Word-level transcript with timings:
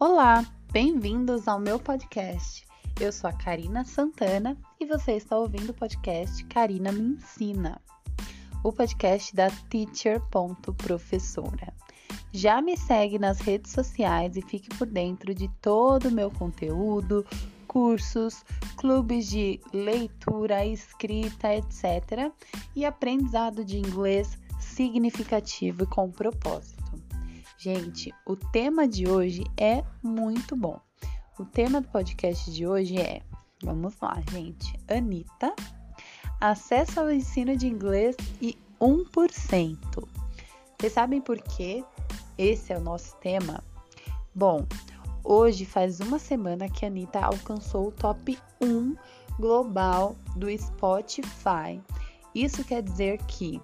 Olá, 0.00 0.46
bem-vindos 0.70 1.48
ao 1.48 1.58
meu 1.58 1.76
podcast. 1.76 2.64
Eu 3.00 3.10
sou 3.10 3.28
a 3.28 3.32
Karina 3.32 3.84
Santana 3.84 4.56
e 4.78 4.86
você 4.86 5.14
está 5.14 5.36
ouvindo 5.36 5.70
o 5.70 5.74
podcast 5.74 6.44
Karina 6.44 6.92
Me 6.92 7.00
Ensina, 7.00 7.82
o 8.62 8.72
podcast 8.72 9.34
da 9.34 9.50
Teacher.professora. 9.68 11.74
Já 12.32 12.62
me 12.62 12.76
segue 12.76 13.18
nas 13.18 13.40
redes 13.40 13.72
sociais 13.72 14.36
e 14.36 14.42
fique 14.42 14.68
por 14.76 14.86
dentro 14.86 15.34
de 15.34 15.48
todo 15.60 16.10
o 16.10 16.12
meu 16.12 16.30
conteúdo, 16.30 17.26
cursos, 17.66 18.44
clubes 18.76 19.26
de 19.26 19.58
leitura, 19.72 20.64
escrita, 20.64 21.52
etc. 21.52 22.30
e 22.76 22.84
aprendizado 22.84 23.64
de 23.64 23.78
inglês 23.78 24.38
significativo 24.60 25.82
e 25.82 25.86
com 25.86 26.08
propósito. 26.08 26.77
Gente, 27.60 28.14
o 28.24 28.36
tema 28.36 28.86
de 28.86 29.08
hoje 29.10 29.42
é 29.56 29.82
muito 30.00 30.54
bom. 30.54 30.80
O 31.36 31.44
tema 31.44 31.80
do 31.80 31.88
podcast 31.88 32.52
de 32.52 32.64
hoje 32.64 32.96
é, 32.96 33.20
vamos 33.64 33.96
lá, 34.00 34.22
gente, 34.30 34.78
Anitta, 34.86 35.52
acesso 36.40 37.00
ao 37.00 37.10
ensino 37.10 37.56
de 37.56 37.66
inglês 37.66 38.14
e 38.40 38.56
1%. 38.80 39.76
Vocês 40.78 40.92
sabem 40.92 41.20
por 41.20 41.42
que 41.42 41.84
esse 42.38 42.72
é 42.72 42.78
o 42.78 42.80
nosso 42.80 43.16
tema? 43.16 43.60
Bom, 44.32 44.64
hoje 45.24 45.64
faz 45.64 45.98
uma 45.98 46.20
semana 46.20 46.68
que 46.68 46.84
a 46.84 46.88
Anitta 46.88 47.18
alcançou 47.18 47.88
o 47.88 47.92
top 47.92 48.38
1 48.62 48.94
global 49.36 50.14
do 50.36 50.46
Spotify. 50.56 51.82
Isso 52.32 52.62
quer 52.62 52.84
dizer 52.84 53.18
que 53.24 53.60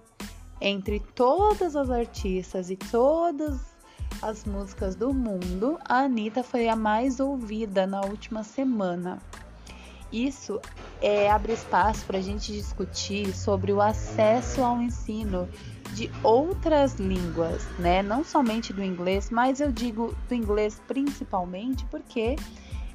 entre 0.61 0.99
todas 0.99 1.77
as 1.77 1.91
artistas 1.91 2.71
e 2.71 2.77
todas 2.77 3.74
as 4.23 4.45
músicas 4.45 4.95
do 4.95 5.13
mundo, 5.13 5.79
a 5.85 6.01
Anitta 6.01 6.43
foi 6.43 6.69
a 6.69 6.77
mais 6.77 7.21
ouvida 7.21 7.87
na 7.87 8.01
última 8.03 8.43
semana. 8.43 9.19
Isso 10.13 10.61
é, 11.03 11.31
abre 11.31 11.53
espaço 11.53 12.05
para 12.07 12.19
a 12.19 12.23
gente 12.23 12.53
discutir 12.53 13.35
sobre 13.35 13.73
o 13.73 13.81
acesso 13.81 14.63
ao 14.63 14.81
ensino 14.81 15.49
de 15.93 16.11
outras 16.23 16.95
línguas, 16.95 17.67
né? 17.79 18.03
Não 18.03 18.25
somente 18.25 18.73
do 18.73 18.83
inglês, 18.83 19.31
mas 19.31 19.61
eu 19.61 19.71
digo 19.73 20.15
do 20.29 20.35
inglês 20.35 20.81
principalmente 20.87 21.85
porque 21.87 22.37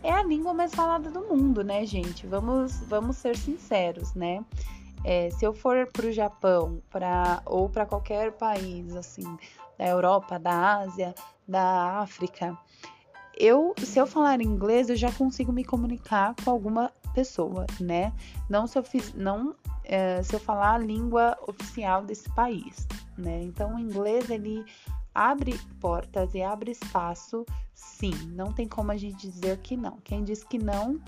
é 0.01 0.11
a 0.11 0.23
língua 0.23 0.53
mais 0.53 0.73
falada 0.73 1.09
do 1.09 1.21
mundo, 1.21 1.63
né, 1.63 1.85
gente? 1.85 2.25
Vamos, 2.25 2.79
vamos 2.87 3.17
ser 3.17 3.35
sinceros, 3.35 4.13
né? 4.13 4.43
É, 5.03 5.29
se 5.29 5.45
eu 5.45 5.53
for 5.53 5.87
para 5.91 6.07
o 6.07 6.11
Japão 6.11 6.81
pra, 6.89 7.41
ou 7.45 7.69
para 7.69 7.85
qualquer 7.85 8.33
país 8.33 8.95
assim 8.95 9.37
da 9.77 9.87
Europa, 9.87 10.37
da 10.37 10.77
Ásia, 10.79 11.15
da 11.47 11.99
África, 11.99 12.57
eu, 13.37 13.73
se 13.77 13.97
eu 13.97 14.05
falar 14.05 14.41
inglês, 14.41 14.89
eu 14.89 14.97
já 14.97 15.11
consigo 15.11 15.51
me 15.53 15.63
comunicar 15.63 16.35
com 16.43 16.51
alguma 16.51 16.91
pessoa, 17.13 17.65
né? 17.79 18.13
Não 18.49 18.67
se 18.67 18.77
eu 18.77 18.83
fiz, 18.83 19.13
não 19.13 19.55
é, 19.85 20.21
se 20.21 20.35
eu 20.35 20.39
falar 20.39 20.73
a 20.73 20.77
língua 20.77 21.37
oficial 21.47 22.03
desse 22.03 22.29
país, 22.31 22.85
né? 23.17 23.41
Então, 23.43 23.75
o 23.75 23.79
inglês 23.79 24.29
ele 24.29 24.65
abre 25.15 25.57
portas 25.79 26.33
e 26.33 26.41
abre 26.41 26.71
espaço, 26.71 27.45
sim. 27.73 28.13
Não 28.33 28.51
tem 28.51 28.67
como 28.67 28.91
a 28.91 28.97
gente 28.97 29.29
dizer 29.29 29.57
que 29.57 29.75
não. 29.75 29.97
Quem 30.03 30.23
diz 30.23 30.43
que 30.43 30.57
não 30.57 30.99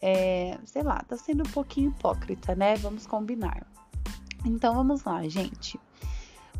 é, 0.00 0.58
sei 0.64 0.82
lá, 0.82 1.02
tá 1.06 1.16
sendo 1.16 1.42
um 1.46 1.50
pouquinho 1.50 1.90
hipócrita, 1.90 2.54
né? 2.54 2.76
Vamos 2.76 3.06
combinar. 3.06 3.66
Então 4.44 4.74
vamos 4.74 5.04
lá, 5.04 5.22
gente. 5.28 5.78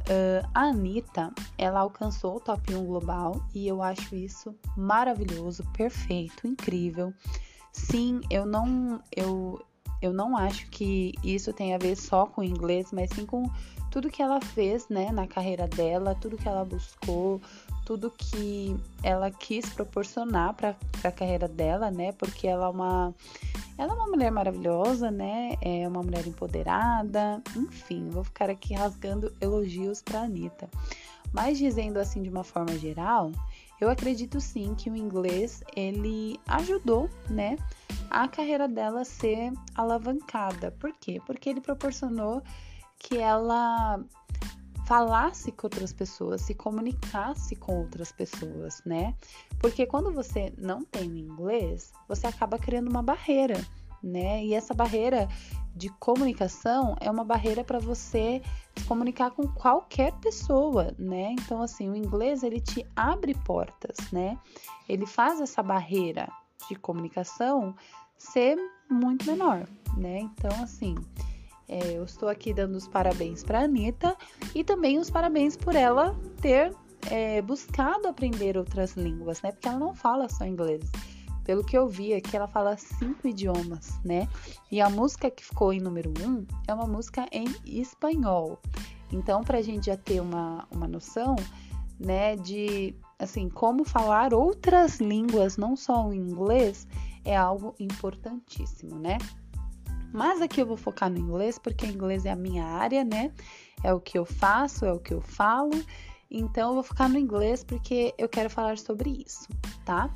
Uh, 0.00 0.46
a 0.55 0.62
Anitta, 0.62 1.33
ela 1.56 1.80
alcançou 1.80 2.36
o 2.36 2.41
top 2.41 2.74
1 2.74 2.84
global 2.84 3.41
e 3.55 3.68
eu 3.68 3.83
acho 3.83 4.14
isso 4.16 4.55
maravilhoso, 4.77 5.62
perfeito, 5.73 6.46
incrível. 6.46 7.14
Sim, 7.73 8.20
eu 8.29 8.45
não, 8.45 9.00
eu, 9.14 9.64
eu 10.02 10.12
não 10.12 10.36
acho 10.36 10.68
que 10.70 11.14
isso 11.23 11.52
tem 11.52 11.74
a 11.74 11.79
ver 11.79 11.96
só 11.96 12.27
com 12.27 12.40
o 12.40 12.45
inglês, 12.45 12.89
mas 12.92 13.11
sim 13.11 13.24
com 13.24 13.48
tudo 13.90 14.11
que 14.11 14.23
ela 14.23 14.40
fez, 14.40 14.89
né, 14.89 15.12
na 15.12 15.27
carreira 15.27 15.68
dela, 15.68 16.17
tudo 16.20 16.36
que 16.36 16.48
ela 16.48 16.64
buscou, 16.64 17.40
tudo 17.90 18.08
que 18.17 18.77
ela 19.02 19.33
quis 19.33 19.68
proporcionar 19.68 20.55
para 20.55 20.77
a 21.02 21.11
carreira 21.11 21.48
dela, 21.48 21.90
né? 21.90 22.12
Porque 22.12 22.46
ela 22.46 22.67
é 22.67 22.68
uma 22.68 23.12
ela 23.77 23.92
é 23.92 23.96
uma 23.96 24.06
mulher 24.06 24.30
maravilhosa, 24.30 25.11
né? 25.11 25.56
É 25.61 25.89
uma 25.89 26.00
mulher 26.00 26.24
empoderada, 26.24 27.42
enfim, 27.56 28.08
vou 28.08 28.23
ficar 28.23 28.48
aqui 28.48 28.74
rasgando 28.74 29.34
elogios 29.40 30.00
para 30.02 30.20
Anitta. 30.20 30.70
Mas 31.33 31.58
dizendo 31.58 31.98
assim 31.98 32.23
de 32.23 32.29
uma 32.29 32.45
forma 32.45 32.79
geral, 32.79 33.33
eu 33.80 33.90
acredito 33.90 34.40
sim 34.40 34.73
que 34.77 34.89
o 34.89 34.96
inglês 34.96 35.61
ele 35.74 36.39
ajudou, 36.46 37.11
né, 37.29 37.56
a 38.08 38.29
carreira 38.29 38.68
dela 38.68 39.05
ser 39.05 39.52
alavancada. 39.74 40.70
Por 40.79 40.92
quê? 40.92 41.20
Porque 41.27 41.50
ele 41.50 41.61
proporcionou 41.61 42.40
que 43.00 43.18
ela 43.18 43.98
falasse 44.90 45.52
com 45.52 45.68
outras 45.68 45.92
pessoas, 45.92 46.42
se 46.42 46.52
comunicasse 46.52 47.55
com 47.55 47.78
outras 47.78 48.11
pessoas, 48.11 48.83
né? 48.84 49.14
Porque 49.61 49.86
quando 49.86 50.12
você 50.12 50.52
não 50.58 50.84
tem 50.84 51.17
inglês, 51.17 51.92
você 52.08 52.27
acaba 52.27 52.58
criando 52.58 52.90
uma 52.90 53.00
barreira, 53.00 53.64
né? 54.02 54.45
E 54.45 54.52
essa 54.52 54.74
barreira 54.74 55.29
de 55.77 55.90
comunicação 55.90 56.96
é 57.00 57.08
uma 57.08 57.23
barreira 57.23 57.62
para 57.62 57.79
você 57.79 58.42
se 58.77 58.84
comunicar 58.84 59.30
com 59.30 59.46
qualquer 59.46 60.11
pessoa, 60.14 60.92
né? 60.98 61.36
Então 61.39 61.62
assim, 61.62 61.89
o 61.89 61.95
inglês 61.95 62.42
ele 62.42 62.61
te 62.61 62.84
abre 62.96 63.33
portas, 63.45 63.96
né? 64.11 64.36
Ele 64.89 65.06
faz 65.06 65.40
essa 65.40 65.62
barreira 65.62 66.29
de 66.68 66.74
comunicação 66.74 67.77
ser 68.18 68.58
muito 68.90 69.24
menor, 69.24 69.68
né? 69.96 70.18
Então 70.18 70.64
assim, 70.64 70.96
é, 71.70 71.92
eu 71.92 72.03
estou 72.03 72.29
aqui 72.29 72.53
dando 72.53 72.75
os 72.75 72.89
parabéns 72.89 73.45
para 73.45 73.61
a 73.61 73.63
Anitta 73.63 74.17
e 74.57 74.64
também 74.64 74.98
os 74.98 75.08
parabéns 75.08 75.57
por 75.57 75.77
ela 75.77 76.19
ter 76.41 76.75
é, 77.08 77.41
buscado 77.41 78.08
aprender 78.08 78.58
outras 78.58 78.97
línguas, 78.97 79.41
né? 79.41 79.53
Porque 79.53 79.69
ela 79.69 79.79
não 79.79 79.95
fala 79.95 80.29
só 80.29 80.45
inglês. 80.45 80.91
Pelo 81.45 81.64
que 81.64 81.79
eu 81.79 81.86
vi 81.86 82.13
aqui, 82.13 82.36
ela 82.36 82.48
fala 82.48 82.77
cinco 82.77 83.29
idiomas, 83.29 84.01
né? 84.05 84.29
E 84.70 84.80
a 84.80 84.91
música 84.91 85.30
que 85.30 85.45
ficou 85.45 85.73
em 85.73 85.80
número 85.80 86.13
um 86.20 86.45
é 86.67 86.75
uma 86.75 86.89
música 86.89 87.29
em 87.30 87.47
espanhol. 87.64 88.59
Então, 89.13 89.42
para 89.42 89.59
a 89.59 89.63
gente 89.63 89.86
já 89.86 89.97
ter 89.97 90.20
uma, 90.20 90.67
uma 90.73 90.89
noção, 90.89 91.36
né, 92.01 92.35
de 92.35 92.97
assim 93.17 93.48
como 93.48 93.85
falar 93.85 94.35
outras 94.35 94.98
línguas, 94.98 95.57
não 95.57 95.77
só 95.77 96.09
o 96.09 96.13
inglês, 96.13 96.86
é 97.25 97.36
algo 97.36 97.77
importantíssimo, 97.79 98.98
né? 98.98 99.19
Mas 100.13 100.41
aqui 100.43 100.61
eu 100.61 100.67
vou 100.67 100.77
focar 100.77 101.11
no 101.11 101.19
inglês, 101.19 101.59
porque 101.59 101.87
inglês 101.87 102.25
é 102.25 102.31
a 102.31 102.37
minha 102.37 102.65
área, 102.65 103.05
né? 103.05 103.33
É 103.83 103.93
o 103.93 104.01
que 104.01 104.19
eu 104.19 104.25
faço, 104.25 104.85
é 104.85 104.93
o 104.93 104.98
que 104.98 105.15
eu 105.15 105.21
falo. 105.21 105.71
Então 106.31 106.69
eu 106.69 106.75
vou 106.75 106.83
focar 106.83 107.09
no 107.09 107.19
inglês 107.19 107.65
porque 107.65 108.15
eu 108.17 108.29
quero 108.29 108.51
falar 108.51 108.79
sobre 108.79 109.25
isso, 109.27 109.48
tá? 109.85 110.13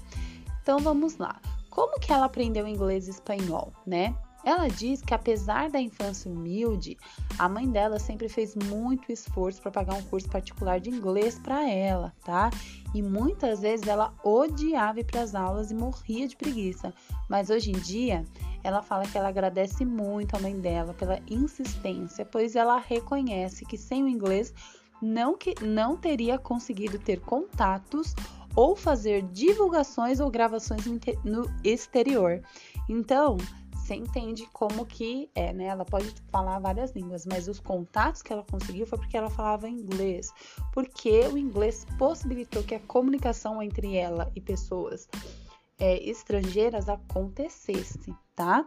Então 0.62 0.78
vamos 0.78 1.16
lá. 1.16 1.40
Como 1.70 1.98
que 1.98 2.12
ela 2.12 2.26
aprendeu 2.26 2.66
inglês 2.68 3.08
e 3.08 3.10
espanhol, 3.10 3.72
né? 3.86 4.14
Ela 4.44 4.68
diz 4.68 5.00
que 5.00 5.14
apesar 5.14 5.70
da 5.70 5.80
infância 5.80 6.30
humilde, 6.30 6.98
a 7.38 7.48
mãe 7.48 7.68
dela 7.68 7.98
sempre 7.98 8.28
fez 8.28 8.54
muito 8.54 9.10
esforço 9.10 9.62
para 9.62 9.70
pagar 9.70 9.94
um 9.94 10.02
curso 10.02 10.28
particular 10.28 10.78
de 10.78 10.90
inglês 10.90 11.38
para 11.38 11.68
ela, 11.68 12.12
tá? 12.24 12.50
E 12.94 13.00
muitas 13.00 13.60
vezes 13.60 13.86
ela 13.86 14.12
odiava 14.22 15.00
ir 15.00 15.04
para 15.04 15.22
as 15.22 15.34
aulas 15.34 15.70
e 15.70 15.74
morria 15.74 16.28
de 16.28 16.36
preguiça. 16.36 16.92
Mas 17.28 17.48
hoje 17.48 17.70
em 17.70 17.78
dia, 17.78 18.24
ela 18.62 18.82
fala 18.82 19.04
que 19.04 19.16
ela 19.16 19.28
agradece 19.28 19.84
muito 19.84 20.36
a 20.36 20.40
mãe 20.40 20.58
dela 20.58 20.94
pela 20.94 21.20
insistência, 21.28 22.24
pois 22.24 22.54
ela 22.54 22.78
reconhece 22.78 23.64
que 23.64 23.78
sem 23.78 24.04
o 24.04 24.08
inglês 24.08 24.52
não, 25.00 25.36
que, 25.36 25.54
não 25.62 25.96
teria 25.96 26.38
conseguido 26.38 26.98
ter 26.98 27.20
contatos 27.20 28.14
ou 28.56 28.76
fazer 28.76 29.22
divulgações 29.32 30.20
ou 30.20 30.30
gravações 30.30 30.84
no 31.24 31.50
exterior. 31.64 32.40
Então, 32.88 33.36
você 33.84 33.96
entende 33.96 34.48
como 34.50 34.86
que 34.86 35.30
é, 35.34 35.52
né? 35.52 35.66
Ela 35.66 35.84
pode 35.84 36.10
falar 36.32 36.58
várias 36.58 36.92
línguas, 36.92 37.26
mas 37.26 37.48
os 37.48 37.60
contatos 37.60 38.22
que 38.22 38.32
ela 38.32 38.42
conseguiu 38.42 38.86
foi 38.86 38.98
porque 38.98 39.16
ela 39.16 39.28
falava 39.28 39.68
inglês, 39.68 40.32
porque 40.72 41.20
o 41.28 41.36
inglês 41.36 41.86
possibilitou 41.98 42.62
que 42.62 42.74
a 42.74 42.80
comunicação 42.80 43.62
entre 43.62 43.94
ela 43.94 44.32
e 44.34 44.40
pessoas 44.40 45.06
é, 45.78 46.02
estrangeiras 46.02 46.88
acontecesse, 46.88 48.14
tá? 48.34 48.66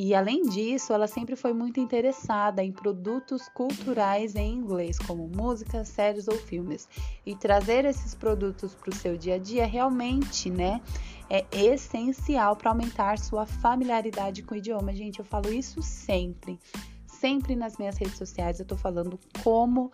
E 0.00 0.14
além 0.14 0.42
disso, 0.42 0.92
ela 0.92 1.08
sempre 1.08 1.34
foi 1.34 1.52
muito 1.52 1.80
interessada 1.80 2.62
em 2.62 2.70
produtos 2.70 3.48
culturais 3.48 4.36
em 4.36 4.54
inglês, 4.54 4.96
como 4.96 5.26
música, 5.26 5.84
séries 5.84 6.28
ou 6.28 6.36
filmes. 6.36 6.88
E 7.26 7.34
trazer 7.34 7.84
esses 7.84 8.14
produtos 8.14 8.76
para 8.76 8.90
o 8.90 8.94
seu 8.94 9.16
dia 9.16 9.34
a 9.34 9.38
dia 9.38 9.66
realmente, 9.66 10.50
né, 10.50 10.80
é 11.28 11.44
essencial 11.52 12.54
para 12.54 12.70
aumentar 12.70 13.18
sua 13.18 13.44
familiaridade 13.44 14.44
com 14.44 14.54
o 14.54 14.58
idioma. 14.58 14.94
Gente, 14.94 15.18
eu 15.18 15.24
falo 15.24 15.52
isso 15.52 15.82
sempre. 15.82 16.60
Sempre 17.08 17.56
nas 17.56 17.76
minhas 17.76 17.98
redes 17.98 18.16
sociais 18.16 18.60
eu 18.60 18.66
tô 18.66 18.76
falando 18.76 19.18
como 19.42 19.90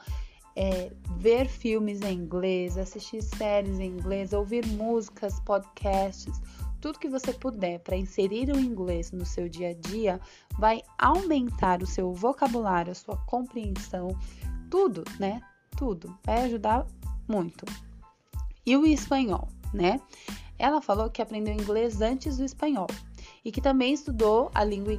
é, 0.54 0.92
ver 1.16 1.48
filmes 1.48 2.02
em 2.02 2.12
inglês, 2.12 2.76
assistir 2.76 3.22
séries 3.22 3.78
em 3.80 3.88
inglês, 3.88 4.34
ouvir 4.34 4.66
músicas, 4.66 5.40
podcasts, 5.40 6.40
tudo 6.84 6.98
que 6.98 7.08
você 7.08 7.32
puder 7.32 7.78
para 7.78 7.96
inserir 7.96 8.54
o 8.54 8.60
inglês 8.60 9.10
no 9.10 9.24
seu 9.24 9.48
dia 9.48 9.70
a 9.70 9.72
dia 9.72 10.20
vai 10.58 10.82
aumentar 10.98 11.82
o 11.82 11.86
seu 11.86 12.12
vocabulário, 12.12 12.92
a 12.92 12.94
sua 12.94 13.16
compreensão, 13.24 14.08
tudo, 14.70 15.02
né? 15.18 15.40
Tudo 15.78 16.14
vai 16.26 16.42
ajudar 16.42 16.86
muito. 17.26 17.64
E 18.66 18.76
o 18.76 18.84
espanhol, 18.84 19.48
né? 19.72 19.98
Ela 20.58 20.82
falou 20.82 21.08
que 21.08 21.22
aprendeu 21.22 21.54
inglês 21.54 22.02
antes 22.02 22.36
do 22.36 22.44
espanhol 22.44 22.88
e 23.42 23.50
que 23.50 23.62
também 23.62 23.94
estudou 23.94 24.50
a 24.54 24.62
língua, 24.62 24.92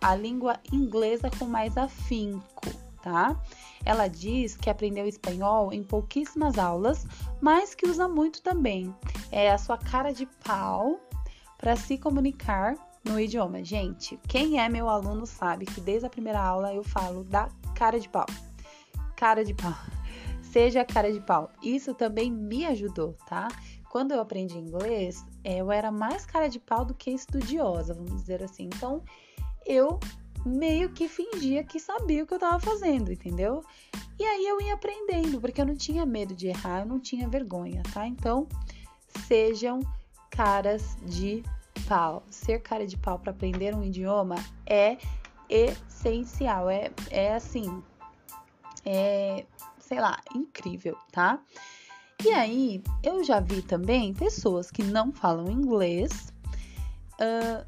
a 0.00 0.16
língua 0.16 0.58
inglesa 0.72 1.30
com 1.38 1.44
mais 1.44 1.76
afinco, 1.76 2.64
tá? 3.02 3.38
Ela 3.84 4.08
diz 4.08 4.56
que 4.56 4.70
aprendeu 4.70 5.06
espanhol 5.06 5.70
em 5.70 5.84
pouquíssimas 5.84 6.56
aulas, 6.56 7.06
mas 7.42 7.74
que 7.74 7.86
usa 7.86 8.08
muito 8.08 8.40
também. 8.40 8.94
É 9.30 9.50
a 9.52 9.58
sua 9.58 9.76
cara 9.76 10.14
de 10.14 10.24
pau 10.42 10.98
para 11.58 11.76
se 11.76 11.98
comunicar 11.98 12.74
no 13.04 13.18
idioma. 13.18 13.64
Gente, 13.64 14.18
quem 14.28 14.60
é 14.60 14.68
meu 14.68 14.88
aluno 14.88 15.26
sabe 15.26 15.64
que 15.66 15.80
desde 15.80 16.06
a 16.06 16.10
primeira 16.10 16.40
aula 16.40 16.74
eu 16.74 16.82
falo 16.82 17.24
da 17.24 17.48
cara 17.74 17.98
de 17.98 18.08
pau. 18.08 18.26
Cara 19.16 19.44
de 19.44 19.54
pau. 19.54 19.74
Seja 20.42 20.84
cara 20.84 21.12
de 21.12 21.20
pau. 21.20 21.50
Isso 21.62 21.94
também 21.94 22.30
me 22.30 22.66
ajudou, 22.66 23.14
tá? 23.26 23.48
Quando 23.90 24.12
eu 24.12 24.20
aprendi 24.20 24.58
inglês, 24.58 25.24
eu 25.44 25.70
era 25.70 25.90
mais 25.90 26.26
cara 26.26 26.48
de 26.48 26.58
pau 26.58 26.84
do 26.84 26.94
que 26.94 27.10
estudiosa, 27.10 27.94
vamos 27.94 28.14
dizer 28.20 28.42
assim. 28.42 28.64
Então, 28.64 29.02
eu 29.64 29.98
meio 30.44 30.90
que 30.92 31.08
fingia 31.08 31.64
que 31.64 31.80
sabia 31.80 32.22
o 32.22 32.26
que 32.26 32.34
eu 32.34 32.36
estava 32.36 32.60
fazendo, 32.60 33.12
entendeu? 33.12 33.64
E 34.18 34.24
aí 34.24 34.46
eu 34.46 34.60
ia 34.60 34.74
aprendendo, 34.74 35.40
porque 35.40 35.60
eu 35.60 35.66
não 35.66 35.76
tinha 35.76 36.06
medo 36.06 36.34
de 36.34 36.48
errar, 36.48 36.80
eu 36.80 36.86
não 36.86 37.00
tinha 37.00 37.28
vergonha, 37.28 37.82
tá? 37.92 38.06
Então, 38.06 38.46
sejam 39.26 39.80
caras 40.36 40.98
de 41.02 41.42
pau. 41.88 42.22
Ser 42.30 42.60
cara 42.60 42.86
de 42.86 42.96
pau 42.96 43.18
para 43.18 43.30
aprender 43.30 43.74
um 43.74 43.82
idioma 43.82 44.36
é 44.66 44.98
essencial, 45.48 46.68
é, 46.68 46.90
é 47.10 47.34
assim, 47.34 47.82
é, 48.84 49.46
sei 49.78 49.98
lá, 49.98 50.20
incrível, 50.34 50.96
tá? 51.10 51.40
E 52.24 52.30
aí, 52.30 52.82
eu 53.02 53.24
já 53.24 53.40
vi 53.40 53.62
também 53.62 54.12
pessoas 54.12 54.70
que 54.70 54.82
não 54.82 55.12
falam 55.12 55.50
inglês 55.50 56.32
uh, 57.14 57.64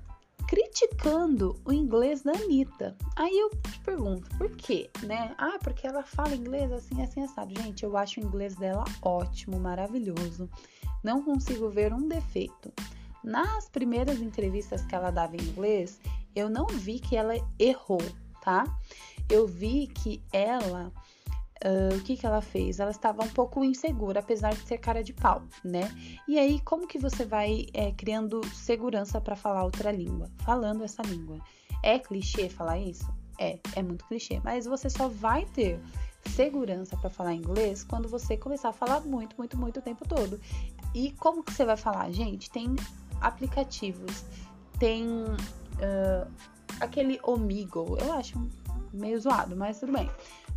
criticando 0.47 1.59
o 1.65 1.73
inglês 1.73 2.23
da 2.23 2.33
Anitta. 2.33 2.97
Aí 3.15 3.39
eu 3.39 3.51
te 3.51 3.79
pergunto, 3.81 4.29
por 4.37 4.51
quê, 4.57 4.91
né? 5.05 5.35
Ah, 5.39 5.59
porque 5.63 5.87
ela 5.87 6.03
fala 6.03 6.35
inglês 6.35 6.73
assim, 6.73 7.03
assim, 7.03 7.23
assado. 7.23 7.55
Gente, 7.63 7.85
eu 7.85 7.97
acho 7.97 8.21
o 8.21 8.25
inglês 8.25 8.57
dela 8.57 8.85
ótimo, 9.03 9.61
maravilhoso. 9.61 10.49
Não 11.03 11.23
consigo 11.23 11.69
ver 11.69 11.93
um 11.93 12.09
defeito. 12.09 12.73
Nas 13.23 13.69
primeiras 13.69 14.21
entrevistas 14.21 14.85
que 14.85 14.95
ela 14.95 15.11
dava 15.11 15.37
em 15.37 15.41
inglês, 15.41 16.01
eu 16.35 16.49
não 16.49 16.67
vi 16.67 16.99
que 16.99 17.17
ela 17.17 17.35
errou, 17.59 18.03
tá? 18.43 18.65
Eu 19.29 19.47
vi 19.47 19.89
que 19.89 20.23
ela 20.33 20.93
Uh, 21.59 21.97
o 21.97 22.01
que, 22.03 22.17
que 22.17 22.25
ela 22.25 22.41
fez? 22.41 22.79
Ela 22.79 22.93
estava 22.93 23.25
um 23.25 23.29
pouco 23.29 23.65
insegura, 23.65 24.21
apesar 24.21 24.55
de 24.55 24.61
ser 24.61 24.79
cara 24.79 25.03
de 25.03 25.13
pau, 25.13 25.43
né? 25.65 25.91
E 26.29 26.39
aí, 26.39 26.61
como 26.61 26.87
que 26.87 27.01
você 27.01 27.25
vai 27.25 27.67
é, 27.75 27.91
criando 27.91 28.41
segurança 28.55 29.21
para 29.21 29.35
falar 29.35 29.65
outra 29.65 29.91
língua? 29.91 30.31
Falando 30.45 30.85
essa 30.85 31.03
língua. 31.03 31.41
É 31.83 31.99
clichê 31.99 32.49
falar 32.49 32.79
isso? 32.79 33.13
É, 33.41 33.59
é 33.75 33.83
muito 33.83 34.05
clichê. 34.07 34.41
Mas 34.45 34.67
você 34.67 34.89
só 34.89 35.09
vai 35.09 35.47
ter 35.47 35.81
segurança 36.29 36.97
para 36.97 37.11
falar 37.11 37.35
inglês 37.35 37.83
quando 37.83 38.09
você 38.09 38.37
começar 38.37 38.69
a 38.69 38.73
falar 38.73 39.01
muito, 39.01 39.35
muito, 39.37 39.59
muito 39.59 39.81
o 39.81 39.83
tempo 39.83 40.07
todo. 40.07 40.41
E 40.99 41.13
como 41.13 41.43
que 41.43 41.53
você 41.53 41.65
vai 41.65 41.77
falar? 41.77 42.11
Gente, 42.11 42.51
tem 42.51 42.75
aplicativos, 43.21 44.25
tem 44.79 45.07
uh, 45.07 46.31
aquele 46.81 47.21
Omigo, 47.23 47.97
eu 48.01 48.13
acho 48.13 48.39
meio 48.93 49.21
zoado, 49.21 49.57
mas 49.57 49.79
tudo 49.81 49.93
bem 49.93 50.11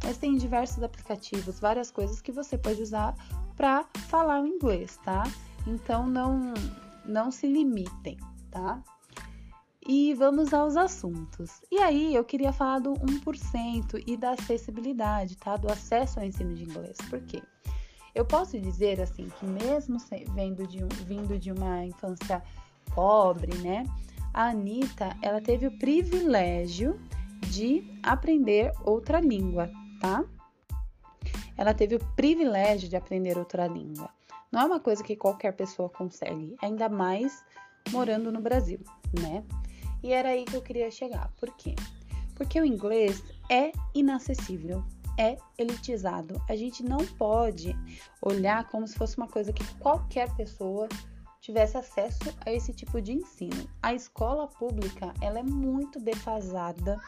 mas 0.04 0.18
tem 0.18 0.36
diversos 0.36 0.84
aplicativos, 0.84 1.60
várias 1.60 1.92
coisas 1.92 2.22
que 2.22 2.32
você 2.32 2.58
pode 2.58 2.82
usar 2.82 3.16
para 3.56 3.86
falar 4.08 4.42
o 4.42 4.48
inglês, 4.48 4.98
tá? 5.04 5.24
Então 5.68 6.08
não 6.08 6.54
não 7.06 7.32
se 7.32 7.48
limitem, 7.48 8.18
tá? 8.50 8.82
E 9.88 10.14
vamos 10.14 10.54
aos 10.54 10.78
assuntos. 10.78 11.62
E 11.72 11.80
aí, 11.80 12.14
eu 12.14 12.24
queria 12.24 12.54
falar 12.54 12.80
do 12.80 12.94
1% 12.94 14.04
e 14.06 14.16
da 14.16 14.32
acessibilidade, 14.32 15.36
tá? 15.38 15.58
Do 15.58 15.72
acesso 15.72 16.20
ao 16.20 16.26
ensino 16.26 16.54
de 16.54 16.64
inglês. 16.64 16.98
Por 17.10 17.20
quê? 17.22 17.42
Eu 18.14 18.26
posso 18.26 18.60
dizer 18.60 19.00
assim 19.02 19.28
que 19.40 19.46
mesmo 19.46 19.98
vendo 20.34 20.68
de 20.68 20.84
um, 20.84 20.88
vindo 21.06 21.40
de 21.40 21.52
uma 21.52 21.86
infância 21.86 22.44
pobre, 22.94 23.58
né? 23.60 23.86
A 24.34 24.50
Anitta, 24.50 25.16
ela 25.22 25.42
teve 25.42 25.68
o 25.68 25.78
privilégio 25.78 27.00
de 27.50 27.84
aprender 28.04 28.72
outra 28.84 29.20
língua, 29.20 29.70
tá? 30.00 30.24
Ela 31.58 31.74
teve 31.74 31.96
o 31.96 32.06
privilégio 32.16 32.90
de 32.90 32.96
aprender 32.96 33.38
outra 33.38 33.68
língua. 33.68 34.10
Não 34.52 34.62
é 34.62 34.66
uma 34.66 34.80
coisa 34.80 35.04
que 35.04 35.16
qualquer 35.16 35.54
pessoa 35.54 35.90
consegue, 35.90 36.56
ainda 36.62 36.90
mais 36.90 37.44
morando 37.92 38.32
no 38.32 38.42
Brasil, 38.42 38.80
né? 39.20 39.44
E 40.04 40.12
era 40.12 40.30
aí 40.30 40.44
que 40.46 40.56
eu 40.56 40.62
queria 40.62 40.90
chegar. 40.92 41.32
Por 41.38 41.56
quê? 41.56 41.76
Porque 42.36 42.60
o 42.60 42.66
inglês 42.66 43.24
é 43.50 43.72
inacessível, 43.94 44.84
é 45.18 45.38
elitizado. 45.58 46.42
A 46.48 46.56
gente 46.56 46.84
não 46.84 47.00
pode 47.00 47.76
olhar 48.22 48.68
como 48.70 48.88
se 48.88 48.98
fosse 48.98 49.18
uma 49.18 49.28
coisa 49.28 49.54
que 49.54 49.66
qualquer 49.76 50.34
pessoa 50.36 50.88
tivesse 51.42 51.76
acesso 51.76 52.20
a 52.46 52.52
esse 52.52 52.72
tipo 52.72 53.02
de 53.02 53.14
ensino. 53.14 53.68
A 53.82 53.94
escola 53.94 54.48
pública 54.48 55.14
ela 55.22 55.40
é 55.40 55.44
muito 55.44 56.00
defasada 56.00 57.00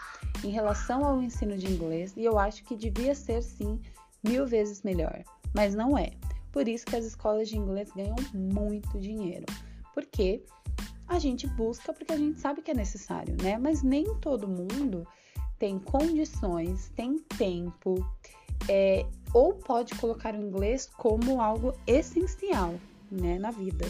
em 0.44 0.50
relação 0.50 1.05
ao 1.05 1.21
ensino 1.21 1.55
de 1.57 1.67
inglês 1.71 2.13
e 2.17 2.25
eu 2.25 2.39
acho 2.39 2.63
que 2.63 2.75
devia 2.75 3.13
ser 3.13 3.41
sim 3.44 3.79
mil 4.23 4.45
vezes 4.47 4.81
melhor, 4.81 5.23
mas 5.53 5.75
não 5.75 5.97
é. 5.97 6.11
Por 6.51 6.67
isso 6.67 6.85
que 6.85 6.95
as 6.95 7.05
escolas 7.05 7.47
de 7.47 7.57
inglês 7.57 7.91
ganham 7.95 8.15
muito 8.33 9.00
dinheiro, 9.00 9.45
porque 9.94 10.44
a 11.07 11.19
gente 11.19 11.47
busca 11.47 11.94
porque 11.94 12.13
a 12.13 12.17
gente 12.17 12.39
sabe 12.39 12.61
que 12.61 12.71
é 12.71 12.75
necessário, 12.75 13.35
né? 13.41 13.57
Mas 13.57 13.83
nem 13.83 14.15
todo 14.15 14.47
mundo 14.47 15.07
tem 15.63 15.80
condições, 15.80 16.92
tem 16.94 17.19
tempo, 17.38 18.06
é, 18.67 19.05
ou 19.34 19.53
pode 19.53 19.96
colocar 19.96 20.36
o 20.36 20.38
inglês 20.38 20.89
como 20.98 21.39
algo 21.39 21.74
essencial, 21.88 22.74
né, 23.10 23.39
na 23.39 23.50
vida. 23.50 23.86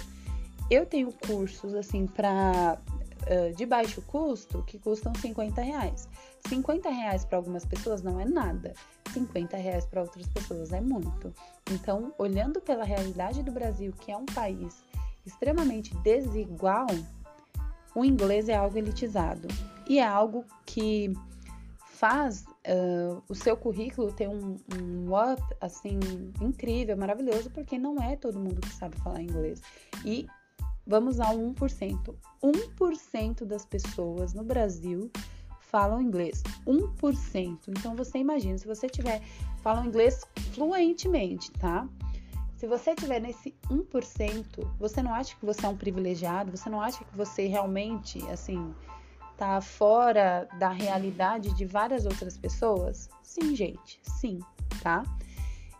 Eu 0.69 0.85
tenho 0.85 1.11
cursos 1.11 1.73
assim 1.73 2.05
para 2.05 2.77
uh, 3.23 3.55
de 3.55 3.65
baixo 3.65 4.03
custo 4.03 4.61
que 4.67 4.77
custam 4.77 5.15
50 5.15 5.63
reais. 5.63 6.07
50 6.47 6.91
reais 6.91 7.25
para 7.25 7.39
algumas 7.39 7.65
pessoas 7.65 8.03
não 8.03 8.19
é 8.19 8.25
nada, 8.25 8.75
50 9.11 9.57
reais 9.57 9.83
para 9.83 10.03
outras 10.03 10.27
pessoas 10.27 10.71
é 10.71 10.79
muito. 10.79 11.33
Então, 11.71 12.13
olhando 12.19 12.61
pela 12.61 12.83
realidade 12.83 13.41
do 13.41 13.51
Brasil, 13.51 13.91
que 13.99 14.11
é 14.11 14.17
um 14.17 14.27
país 14.27 14.83
extremamente 15.25 15.95
desigual, 16.03 16.85
o 17.95 18.05
inglês 18.05 18.47
é 18.47 18.53
algo 18.53 18.77
elitizado 18.77 19.47
e 19.89 19.97
é 19.97 20.05
algo 20.05 20.45
que 20.67 21.11
faz 22.03 22.43
uh, 22.67 23.23
o 23.29 23.33
seu 23.33 23.55
currículo 23.55 24.11
ter 24.11 24.27
um, 24.27 24.57
um 24.77 25.07
up 25.13 25.41
assim 25.61 25.97
incrível, 26.41 26.97
maravilhoso, 26.97 27.49
porque 27.51 27.77
não 27.77 27.95
é 27.97 28.17
todo 28.17 28.37
mundo 28.37 28.59
que 28.59 28.73
sabe 28.73 28.97
falar 28.97 29.21
inglês. 29.21 29.61
E 30.03 30.27
Vamos 30.85 31.21
ao 31.21 31.37
1%. 31.37 32.13
1% 32.43 33.45
das 33.45 33.65
pessoas 33.65 34.33
no 34.33 34.43
Brasil 34.43 35.09
falam 35.61 36.01
inglês. 36.01 36.43
1%. 36.67 37.57
Então 37.69 37.95
você 37.95 38.17
imagina, 38.17 38.57
se 38.57 38.67
você 38.67 38.89
tiver 38.89 39.21
falam 39.61 39.85
inglês 39.85 40.25
fluentemente, 40.53 41.49
tá? 41.53 41.87
Se 42.57 42.67
você 42.67 42.93
tiver 42.95 43.21
nesse 43.21 43.55
1%, 43.69 44.67
você 44.77 45.01
não 45.01 45.13
acha 45.13 45.37
que 45.37 45.45
você 45.45 45.65
é 45.65 45.69
um 45.69 45.77
privilegiado? 45.77 46.51
Você 46.51 46.69
não 46.69 46.81
acha 46.81 47.01
que 47.05 47.15
você 47.15 47.47
realmente, 47.47 48.19
assim, 48.29 48.75
tá 49.43 49.59
fora 49.59 50.47
da 50.57 50.69
realidade 50.69 51.53
de 51.53 51.65
várias 51.65 52.05
outras 52.05 52.37
pessoas? 52.37 53.09
Sim, 53.21 53.53
gente, 53.53 53.99
sim, 54.01 54.39
tá? 54.81 55.03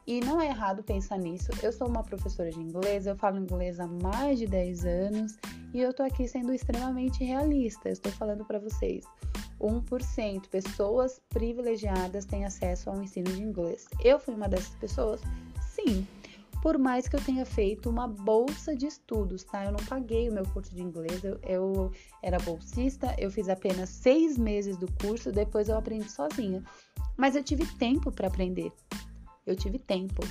E 0.06 0.20
não 0.20 0.42
é 0.42 0.48
errado 0.48 0.84
pensar 0.84 1.18
nisso. 1.18 1.50
Eu 1.62 1.72
sou 1.72 1.88
uma 1.88 2.04
professora 2.04 2.52
de 2.52 2.60
inglês, 2.60 3.08
eu 3.08 3.16
falo 3.16 3.38
inglês 3.38 3.80
há 3.80 3.88
mais 3.88 4.38
de 4.38 4.48
10 4.48 4.86
anos 4.86 5.38
e 5.74 5.80
eu 5.80 5.94
tô 5.94 6.04
aqui 6.04 6.28
sendo 6.28 6.54
extremamente 6.54 7.24
realista. 7.24 7.88
Eu 7.88 7.94
estou 7.94 8.12
falando 8.12 8.44
para 8.44 8.60
vocês. 8.60 9.06
1% 9.62 10.50
pessoas 10.50 11.22
privilegiadas 11.30 12.26
têm 12.26 12.44
acesso 12.44 12.90
ao 12.90 13.02
ensino 13.02 13.32
de 13.32 13.42
inglês. 13.42 13.86
Eu 14.04 14.20
fui 14.20 14.34
uma 14.34 14.50
dessas 14.50 14.76
pessoas? 14.76 15.22
Sim. 15.62 16.06
Por 16.64 16.80
mais 16.80 17.08
que 17.08 17.16
eu 17.16 17.22
tenha 17.22 17.46
feito 17.46 17.90
uma 17.90 18.08
bolsa 18.08 18.76
de 18.76 18.88
estudos, 18.88 19.44
tá? 19.44 19.66
Eu 19.66 19.74
não 19.74 19.86
paguei 19.86 20.30
o 20.30 20.34
meu 20.34 20.46
curso 20.46 20.74
de 20.74 20.82
inglês, 20.82 21.24
eu, 21.24 21.38
eu 21.44 21.92
era 22.24 22.40
bolsista, 22.40 23.14
eu 23.20 23.30
fiz 23.30 23.50
apenas 23.50 23.90
seis 23.90 24.38
meses 24.38 24.78
do 24.78 24.88
curso, 24.94 25.32
depois 25.32 25.68
eu 25.68 25.78
aprendi 25.78 26.10
sozinha. 26.10 26.64
Mas 27.18 27.36
eu 27.36 27.44
tive 27.44 27.66
tempo 27.76 28.12
para 28.12 28.28
aprender 28.28 28.72
eu 29.46 29.56
tive 29.56 29.78
tempo, 29.78 30.22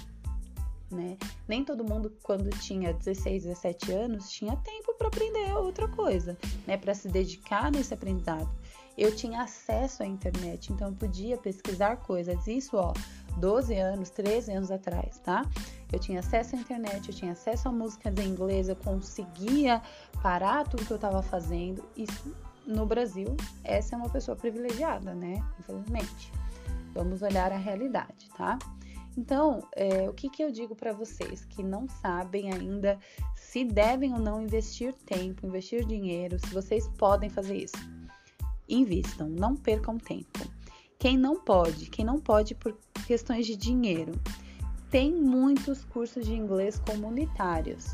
né? 0.90 1.16
Nem 1.48 1.64
todo 1.64 1.84
mundo, 1.84 2.12
quando 2.22 2.50
tinha 2.60 2.92
16, 2.92 3.44
17 3.44 3.92
anos, 3.92 4.30
tinha 4.30 4.56
tempo 4.56 4.94
para 4.94 5.08
aprender 5.08 5.52
outra 5.56 5.88
coisa, 5.88 6.36
né? 6.66 6.76
Para 6.76 6.94
se 6.94 7.08
dedicar 7.08 7.70
nesse 7.70 7.94
aprendizado. 7.94 8.50
Eu 8.96 9.14
tinha 9.14 9.42
acesso 9.42 10.02
à 10.02 10.06
internet, 10.06 10.72
então 10.72 10.88
eu 10.88 10.94
podia 10.94 11.38
pesquisar 11.38 11.96
coisas. 11.96 12.46
Isso, 12.46 12.76
ó, 12.76 12.92
12 13.38 13.74
anos, 13.74 14.10
13 14.10 14.52
anos 14.52 14.70
atrás, 14.70 15.18
tá? 15.18 15.42
Eu 15.92 15.98
tinha 15.98 16.20
acesso 16.20 16.56
à 16.56 16.58
internet, 16.58 17.08
eu 17.08 17.14
tinha 17.14 17.32
acesso 17.32 17.68
a 17.68 17.72
músicas 17.72 18.14
em 18.18 18.28
inglês, 18.28 18.68
eu 18.68 18.76
conseguia 18.76 19.82
parar 20.22 20.66
tudo 20.68 20.84
que 20.84 20.92
eu 20.92 20.96
estava 20.96 21.22
fazendo. 21.22 21.84
Isso 21.96 22.34
no 22.66 22.86
Brasil, 22.86 23.36
essa 23.64 23.94
é 23.94 23.98
uma 23.98 24.08
pessoa 24.08 24.36
privilegiada, 24.36 25.14
né? 25.14 25.44
Infelizmente. 25.58 26.32
Vamos 26.94 27.22
olhar 27.22 27.50
a 27.52 27.56
realidade, 27.56 28.28
tá? 28.36 28.58
Então, 29.16 29.66
é, 29.74 30.08
o 30.08 30.14
que, 30.14 30.30
que 30.30 30.42
eu 30.42 30.50
digo 30.50 30.74
para 30.74 30.92
vocês 30.92 31.44
que 31.44 31.62
não 31.62 31.86
sabem 31.88 32.52
ainda 32.52 32.98
se 33.34 33.64
devem 33.64 34.12
ou 34.14 34.18
não 34.18 34.40
investir 34.40 34.94
tempo, 34.94 35.46
investir 35.46 35.84
dinheiro, 35.84 36.38
se 36.38 36.52
vocês 36.52 36.88
podem 36.96 37.28
fazer 37.28 37.56
isso? 37.56 37.76
Invistam, 38.68 39.28
não 39.28 39.54
percam 39.54 39.98
tempo. 39.98 40.40
Quem 41.02 41.18
não 41.18 41.34
pode, 41.34 41.90
quem 41.90 42.04
não 42.04 42.20
pode 42.20 42.54
por 42.54 42.78
questões 43.08 43.44
de 43.44 43.56
dinheiro, 43.56 44.12
tem 44.88 45.12
muitos 45.12 45.82
cursos 45.82 46.24
de 46.24 46.32
inglês 46.32 46.78
comunitários. 46.78 47.86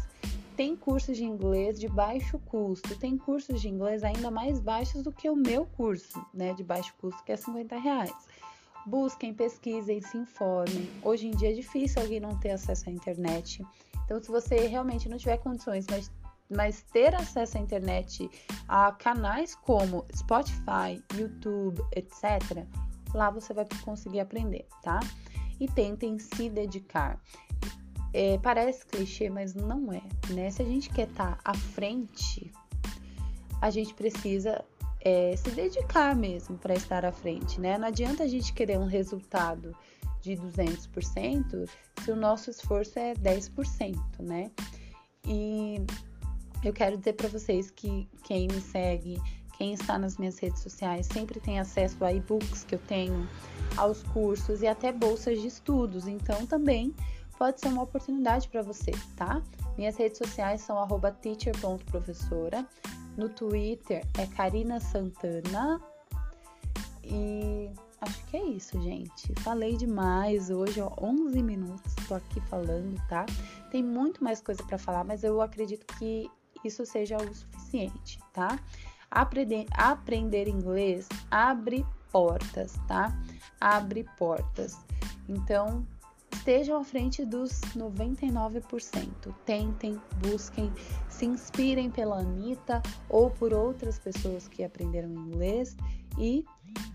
Tem 0.55 0.77
cursos 0.77 1.17
de 1.17 1.25
inglês 1.25 1.81
de 1.81 1.89
baixo 1.89 2.39
custo, 2.41 2.99
tem 2.99 3.17
cursos 3.17 3.63
de 3.63 3.69
inglês 3.71 4.05
ainda 4.05 4.31
mais 4.31 4.61
baixos 4.61 5.03
do 5.03 5.11
que 5.11 5.31
o 5.31 5.35
meu 5.35 5.65
curso, 5.65 6.23
né, 6.35 6.53
de 6.53 6.63
baixo 6.63 6.95
custo, 7.01 7.25
que 7.25 7.33
é 7.33 7.37
50 7.39 7.79
reais 7.79 8.13
busquem, 8.87 9.33
pesquisem, 9.33 10.03
se 10.03 10.19
informem. 10.19 10.91
Hoje 11.03 11.29
em 11.29 11.31
dia 11.31 11.51
é 11.51 11.55
difícil 11.55 12.03
alguém 12.03 12.21
não 12.21 12.39
ter 12.39 12.51
acesso 12.51 12.91
à 12.91 12.93
internet. 12.93 13.65
Então, 14.05 14.23
se 14.23 14.29
você 14.29 14.67
realmente 14.67 15.09
não 15.09 15.17
tiver 15.17 15.39
condições, 15.39 15.87
mas, 15.91 16.11
mas 16.49 16.83
ter 16.93 17.15
acesso 17.15 17.57
à 17.57 17.61
internet 17.61 18.31
a 18.67 18.93
canais 18.93 19.55
como 19.55 20.07
Spotify, 20.15 21.03
YouTube, 21.19 21.83
etc., 21.95 22.67
lá 23.15 23.31
você 23.31 23.53
vai 23.53 23.67
conseguir 23.85 24.21
aprender, 24.21 24.67
tá? 24.83 25.01
E 25.61 25.67
tentem 25.67 26.19
se 26.19 26.49
dedicar. 26.49 27.21
É, 28.13 28.39
parece 28.39 28.87
clichê, 28.87 29.29
mas 29.29 29.55
não 29.55 29.93
é, 29.93 30.03
né? 30.31 30.51
Se 30.51 30.63
a 30.63 30.65
gente 30.65 30.89
quer 30.91 31.09
estar 31.09 31.37
tá 31.37 31.41
à 31.45 31.55
frente, 31.55 32.51
a 33.61 33.71
gente 33.71 33.93
precisa 33.95 34.65
é, 35.01 35.37
se 35.37 35.51
dedicar 35.51 36.15
mesmo 36.15 36.57
para 36.57 36.75
estar 36.75 37.05
à 37.05 37.13
frente, 37.13 37.61
né? 37.61 37.77
Não 37.79 37.89
adianta 37.89 38.25
a 38.25 38.29
gente 38.29 38.53
querer 38.53 38.79
um 38.79 38.87
resultado 38.87 39.75
de 40.21 40.33
200% 40.33 41.69
se 42.03 42.11
o 42.11 42.17
nosso 42.17 42.51
esforço 42.51 42.99
é 42.99 43.15
10%, 43.15 43.97
né? 44.21 44.51
E 45.27 45.81
eu 46.65 46.73
quero 46.73 46.97
dizer 46.97 47.13
para 47.15 47.29
vocês 47.29 47.71
que 47.71 48.09
quem 48.25 48.49
me 48.49 48.61
segue, 48.61 49.21
quem 49.59 49.73
está 49.73 49.99
nas 49.99 50.17
minhas 50.17 50.39
redes 50.39 50.63
sociais, 50.63 51.07
sempre 51.13 51.41
tem 51.41 51.59
acesso 51.59 52.03
a 52.05 52.13
e-books 52.13 52.63
que 52.63 52.77
eu 52.77 52.79
tenho, 52.79 53.29
aos 53.77 54.05
cursos 54.05 54.63
e 54.63 54.69
até 54.69 54.93
bolsas 54.93 55.41
de 55.41 55.49
estudos. 55.49 56.07
Então 56.07 56.47
também 56.47 56.95
pode 57.37 57.61
ser 57.61 57.69
uma 57.69 57.83
oportunidade 57.83 58.49
para 58.49 58.63
você, 58.63 58.93
tá? 59.17 59.43
Minhas 59.77 59.97
redes 59.97 60.19
sociais 60.19 60.61
são 60.61 60.77
teacher.professora. 61.21 62.65
No 63.17 63.29
Twitter 63.29 64.07
é 64.17 64.27
Karina 64.27 64.79
Santana. 64.79 65.81
E 67.03 67.71
acho 68.01 68.25
que 68.27 68.37
é 68.37 68.45
isso, 68.45 68.81
gente. 68.81 69.35
Falei 69.41 69.77
demais 69.77 70.51
hoje, 70.51 70.81
ó, 70.81 70.93
11 71.01 71.43
minutos 71.43 71.95
tô 72.09 72.15
aqui 72.15 72.41
falando, 72.43 72.97
tá? 73.07 73.27
Tem 73.71 73.83
muito 73.83 74.25
mais 74.25 74.41
coisa 74.41 74.63
para 74.63 74.79
falar, 74.79 75.05
mas 75.05 75.23
eu 75.23 75.41
acredito 75.43 75.87
que 75.99 76.31
isso 76.65 76.85
seja 76.87 77.17
o 77.17 77.35
suficiente, 77.35 78.19
tá? 78.33 78.59
Aprender, 79.11 79.67
aprender 79.73 80.49
inglês 80.49 81.09
abre 81.31 81.85
portas, 82.13 82.75
tá? 82.87 83.17
Abre 83.61 84.05
portas. 84.19 84.79
Então, 85.29 85.87
estejam 86.33 86.81
à 86.81 86.85
frente 86.85 87.25
dos 87.25 87.61
99%. 87.77 89.35
Tentem, 89.45 90.01
busquem, 90.19 90.73
se 91.09 91.27
inspirem 91.27 91.91
pela 91.91 92.21
Anitta 92.21 92.83
ou 93.09 93.31
por 93.31 93.53
outras 93.53 93.99
pessoas 93.99 94.49
que 94.49 94.65
aprenderam 94.65 95.11
inglês 95.11 95.77
e 96.19 96.45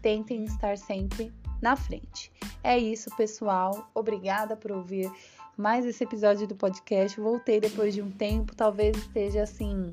tentem 0.01 0.43
estar 0.45 0.77
sempre 0.77 1.31
na 1.61 1.75
frente. 1.75 2.31
É 2.63 2.77
isso, 2.77 3.09
pessoal. 3.15 3.89
Obrigada 3.93 4.55
por 4.55 4.71
ouvir 4.71 5.11
mais 5.57 5.85
esse 5.85 6.03
episódio 6.03 6.47
do 6.47 6.55
podcast. 6.55 7.19
Voltei 7.19 7.59
depois 7.59 7.93
de 7.93 8.01
um 8.01 8.09
tempo, 8.09 8.55
talvez 8.55 8.97
esteja 8.97 9.43
assim. 9.43 9.91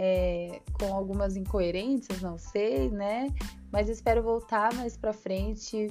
É, 0.00 0.60
com 0.74 0.94
algumas 0.94 1.36
incoerências, 1.36 2.22
não 2.22 2.38
sei, 2.38 2.88
né? 2.88 3.26
Mas 3.72 3.88
espero 3.88 4.22
voltar 4.22 4.72
mais 4.74 4.96
pra 4.96 5.12
frente 5.12 5.88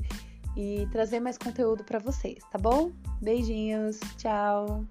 e 0.56 0.88
trazer 0.94 1.20
mais 1.20 1.38
conteúdo 1.38 1.84
para 1.84 2.00
vocês, 2.00 2.42
tá 2.50 2.58
bom? 2.58 2.92
Beijinhos, 3.22 4.00
tchau! 4.18 4.86